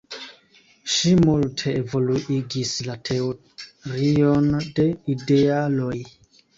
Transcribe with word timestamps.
Ŝi 0.93 1.11
multe 1.27 1.75
evoluigis 1.83 2.73
la 2.89 2.97
teorion 3.13 4.53
de 4.81 4.91
idealoj. 5.17 5.97